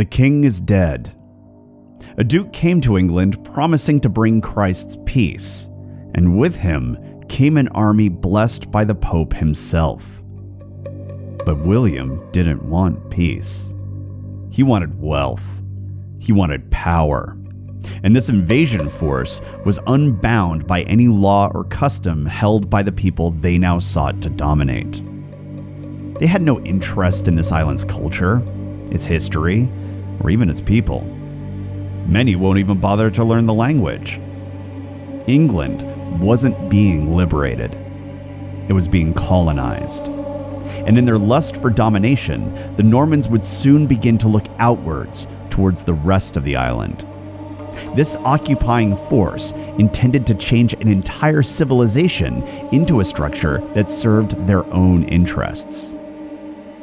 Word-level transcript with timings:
The 0.00 0.06
king 0.06 0.44
is 0.44 0.62
dead. 0.62 1.14
A 2.16 2.24
duke 2.24 2.54
came 2.54 2.80
to 2.80 2.96
England 2.96 3.44
promising 3.44 4.00
to 4.00 4.08
bring 4.08 4.40
Christ's 4.40 4.96
peace, 5.04 5.68
and 6.14 6.38
with 6.38 6.56
him 6.56 6.96
came 7.28 7.58
an 7.58 7.68
army 7.68 8.08
blessed 8.08 8.70
by 8.70 8.82
the 8.82 8.94
Pope 8.94 9.34
himself. 9.34 10.22
But 11.44 11.66
William 11.66 12.26
didn't 12.32 12.62
want 12.62 13.10
peace. 13.10 13.74
He 14.48 14.62
wanted 14.62 14.98
wealth. 14.98 15.60
He 16.18 16.32
wanted 16.32 16.70
power. 16.70 17.36
And 18.02 18.16
this 18.16 18.30
invasion 18.30 18.88
force 18.88 19.42
was 19.66 19.80
unbound 19.86 20.66
by 20.66 20.80
any 20.84 21.08
law 21.08 21.50
or 21.52 21.64
custom 21.64 22.24
held 22.24 22.70
by 22.70 22.82
the 22.82 22.90
people 22.90 23.32
they 23.32 23.58
now 23.58 23.78
sought 23.78 24.22
to 24.22 24.30
dominate. 24.30 25.02
They 26.18 26.26
had 26.26 26.40
no 26.40 26.58
interest 26.60 27.28
in 27.28 27.34
this 27.34 27.52
island's 27.52 27.84
culture, 27.84 28.42
its 28.90 29.04
history, 29.04 29.68
or 30.20 30.30
even 30.30 30.50
its 30.50 30.60
people. 30.60 31.02
Many 32.06 32.36
won't 32.36 32.58
even 32.58 32.80
bother 32.80 33.10
to 33.10 33.24
learn 33.24 33.46
the 33.46 33.54
language. 33.54 34.20
England 35.26 35.82
wasn't 36.20 36.68
being 36.68 37.14
liberated, 37.14 37.74
it 38.68 38.72
was 38.72 38.88
being 38.88 39.14
colonized. 39.14 40.08
And 40.08 40.96
in 40.96 41.04
their 41.04 41.18
lust 41.18 41.56
for 41.56 41.70
domination, 41.70 42.74
the 42.76 42.82
Normans 42.82 43.28
would 43.28 43.44
soon 43.44 43.86
begin 43.86 44.18
to 44.18 44.28
look 44.28 44.46
outwards 44.58 45.26
towards 45.50 45.84
the 45.84 45.94
rest 45.94 46.36
of 46.36 46.44
the 46.44 46.56
island. 46.56 47.06
This 47.94 48.16
occupying 48.16 48.96
force 48.96 49.52
intended 49.78 50.26
to 50.26 50.34
change 50.34 50.74
an 50.74 50.88
entire 50.88 51.42
civilization 51.42 52.42
into 52.72 53.00
a 53.00 53.04
structure 53.04 53.60
that 53.74 53.88
served 53.88 54.46
their 54.46 54.64
own 54.72 55.04
interests. 55.04 55.94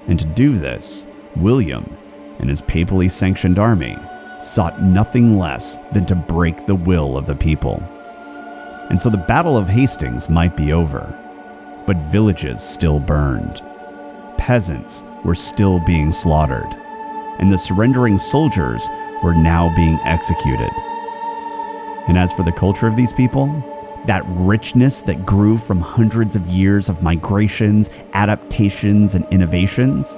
And 0.08 0.18
to 0.20 0.26
do 0.26 0.58
this, 0.58 1.06
William 1.36 1.98
and 2.40 2.50
his 2.50 2.62
papally 2.62 3.10
sanctioned 3.10 3.60
army 3.60 3.98
sought 4.40 4.82
nothing 4.82 5.38
less 5.38 5.78
than 5.94 6.06
to 6.06 6.16
break 6.16 6.66
the 6.66 6.76
will 6.76 7.18
of 7.18 7.26
the 7.26 7.36
people. 7.36 7.82
And 8.90 9.00
so 9.00 9.10
the 9.10 9.18
Battle 9.18 9.58
of 9.58 9.68
Hastings 9.68 10.30
might 10.30 10.56
be 10.56 10.72
over, 10.72 11.14
but 11.86 11.98
villages 12.12 12.62
still 12.62 13.00
burned. 13.00 13.62
Peasants 14.38 15.04
were 15.24 15.36
still 15.36 15.80
being 15.80 16.12
slaughtered, 16.12 16.74
and 17.40 17.52
the 17.52 17.58
surrendering 17.58 18.20
soldiers 18.20 18.88
were 19.24 19.34
now 19.34 19.74
being 19.76 20.00
executed. 20.06 20.72
And 22.08 22.18
as 22.18 22.32
for 22.32 22.44
the 22.44 22.52
culture 22.52 22.88
of 22.88 22.96
these 22.96 23.12
people, 23.12 23.48
that 24.06 24.24
richness 24.28 25.02
that 25.02 25.26
grew 25.26 25.58
from 25.58 25.82
hundreds 25.82 26.36
of 26.36 26.48
years 26.48 26.88
of 26.88 27.02
migrations, 27.02 27.90
adaptations, 28.14 29.16
and 29.16 29.26
innovations, 29.32 30.18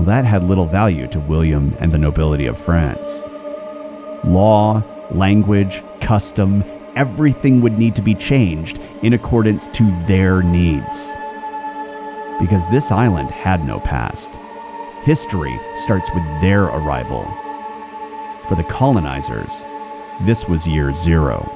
that 0.00 0.24
had 0.24 0.44
little 0.44 0.66
value 0.66 1.06
to 1.08 1.20
William 1.20 1.76
and 1.78 1.92
the 1.92 1.98
nobility 1.98 2.46
of 2.46 2.58
France. 2.58 3.24
Law, 4.24 4.82
language, 5.10 5.82
custom, 6.00 6.64
everything 6.96 7.60
would 7.60 7.78
need 7.78 7.94
to 7.94 8.02
be 8.02 8.14
changed 8.14 8.78
in 9.02 9.12
accordance 9.12 9.68
to 9.68 9.84
their 10.06 10.42
needs. 10.42 11.12
Because 12.40 12.66
this 12.70 12.90
island 12.90 13.30
had 13.30 13.64
no 13.64 13.78
past. 13.80 14.40
History 15.02 15.60
starts 15.76 16.10
with 16.14 16.24
their 16.40 16.64
arrival. 16.64 17.24
For 18.48 18.56
the 18.56 18.64
colonizers, 18.64 19.64
this 20.22 20.48
was 20.48 20.66
year 20.66 20.92
zero. 20.94 21.50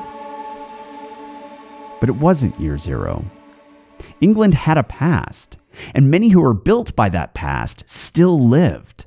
But 2.00 2.08
it 2.08 2.16
wasn't 2.16 2.60
year 2.60 2.78
zero. 2.78 3.24
England 4.20 4.54
had 4.54 4.78
a 4.78 4.82
past, 4.82 5.56
and 5.94 6.10
many 6.10 6.28
who 6.28 6.40
were 6.40 6.54
built 6.54 6.94
by 6.96 7.08
that 7.10 7.34
past 7.34 7.84
still 7.86 8.48
lived. 8.48 9.06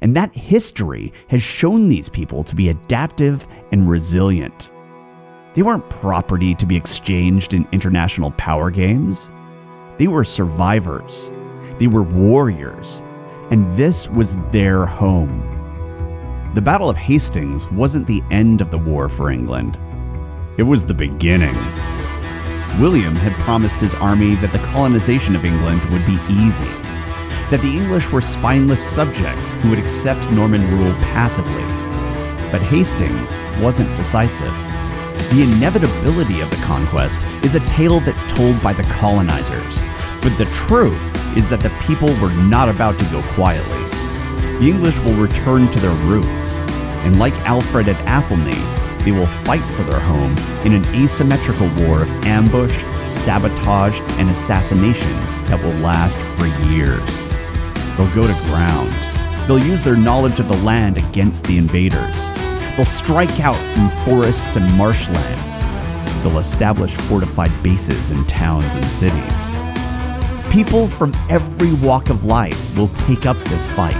And 0.00 0.14
that 0.16 0.34
history 0.34 1.12
has 1.28 1.42
shown 1.42 1.88
these 1.88 2.08
people 2.08 2.44
to 2.44 2.54
be 2.54 2.68
adaptive 2.68 3.46
and 3.72 3.88
resilient. 3.88 4.70
They 5.54 5.62
weren't 5.62 5.88
property 5.90 6.54
to 6.54 6.66
be 6.66 6.76
exchanged 6.76 7.54
in 7.54 7.66
international 7.72 8.30
power 8.32 8.70
games. 8.70 9.30
They 9.98 10.06
were 10.06 10.24
survivors. 10.24 11.32
They 11.78 11.86
were 11.86 12.02
warriors. 12.02 13.02
And 13.50 13.76
this 13.76 14.08
was 14.08 14.36
their 14.52 14.86
home. 14.86 15.46
The 16.54 16.62
Battle 16.62 16.90
of 16.90 16.96
Hastings 16.96 17.70
wasn't 17.70 18.06
the 18.06 18.22
end 18.30 18.60
of 18.60 18.70
the 18.70 18.78
war 18.78 19.08
for 19.08 19.30
England, 19.30 19.78
it 20.56 20.64
was 20.64 20.84
the 20.84 20.94
beginning. 20.94 21.56
William 22.78 23.14
had 23.14 23.32
promised 23.44 23.80
his 23.80 23.94
army 23.96 24.34
that 24.36 24.52
the 24.52 24.66
colonization 24.68 25.34
of 25.34 25.44
England 25.44 25.82
would 25.90 26.04
be 26.06 26.18
easy, 26.30 26.70
that 27.50 27.60
the 27.62 27.76
English 27.76 28.10
were 28.10 28.20
spineless 28.20 28.82
subjects 28.82 29.50
who 29.60 29.70
would 29.70 29.78
accept 29.78 30.30
Norman 30.30 30.62
rule 30.70 30.94
passively. 31.12 31.64
But 32.50 32.62
Hastings 32.62 33.36
wasn't 33.60 33.94
decisive. 33.96 34.52
The 35.30 35.42
inevitability 35.42 36.40
of 36.40 36.50
the 36.50 36.64
conquest 36.64 37.20
is 37.44 37.54
a 37.54 37.66
tale 37.68 38.00
that's 38.00 38.24
told 38.24 38.62
by 38.62 38.72
the 38.72 38.84
colonizers, 38.94 39.78
but 40.22 40.36
the 40.38 40.48
truth 40.66 41.36
is 41.36 41.48
that 41.50 41.60
the 41.60 41.76
people 41.86 42.08
were 42.20 42.34
not 42.44 42.68
about 42.68 42.98
to 42.98 43.04
go 43.06 43.20
quietly. 43.34 43.82
The 44.58 44.70
English 44.70 44.98
will 45.04 45.14
return 45.14 45.70
to 45.70 45.80
their 45.80 45.94
roots, 46.06 46.60
and 47.04 47.18
like 47.18 47.34
Alfred 47.46 47.88
at 47.88 47.96
Athelney, 48.06 48.58
they 49.04 49.12
will 49.12 49.26
fight 49.26 49.62
for 49.76 49.82
their 49.84 50.00
home 50.00 50.36
in 50.64 50.72
an 50.72 50.84
asymmetrical 50.94 51.68
war 51.84 52.02
of 52.02 52.10
ambush, 52.24 52.76
sabotage, 53.08 53.98
and 54.18 54.30
assassinations 54.30 55.36
that 55.48 55.62
will 55.62 55.74
last 55.80 56.18
for 56.38 56.46
years. 56.70 57.24
They'll 57.96 58.14
go 58.14 58.26
to 58.26 58.44
ground. 58.50 58.90
They'll 59.46 59.58
use 59.58 59.82
their 59.82 59.96
knowledge 59.96 60.40
of 60.40 60.48
the 60.48 60.56
land 60.58 60.96
against 60.96 61.44
the 61.44 61.58
invaders. 61.58 62.30
They'll 62.76 62.84
strike 62.84 63.40
out 63.40 63.58
from 63.74 63.88
forests 64.04 64.56
and 64.56 64.64
marshlands. 64.76 65.64
They'll 66.22 66.38
establish 66.38 66.94
fortified 66.94 67.50
bases 67.62 68.10
in 68.10 68.24
towns 68.26 68.74
and 68.74 68.84
cities. 68.84 69.56
People 70.50 70.88
from 70.88 71.12
every 71.28 71.72
walk 71.86 72.10
of 72.10 72.24
life 72.24 72.76
will 72.76 72.88
take 73.06 73.26
up 73.26 73.36
this 73.44 73.66
fight 73.68 73.94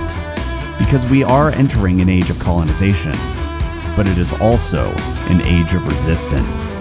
because 0.79 1.05
we 1.11 1.23
are 1.23 1.51
entering 1.51 2.01
an 2.01 2.09
age 2.09 2.31
of 2.31 2.39
colonization, 2.39 3.13
but 3.97 4.09
it 4.09 4.19
is 4.19 4.33
also 4.41 4.91
an 5.29 5.41
age 5.43 5.75
of 5.75 5.87
resistance. 5.87 6.79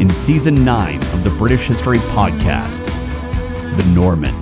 In 0.00 0.10
season 0.10 0.64
9 0.64 0.96
of 0.96 1.24
the 1.24 1.30
British 1.30 1.66
History 1.66 1.98
Podcast, 1.98 2.84
The 3.76 3.94
Norman. 3.94 4.34